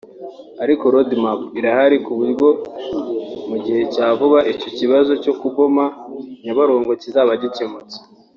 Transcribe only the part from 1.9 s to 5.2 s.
ku buryo mu gihe cya vuba icyo kibazo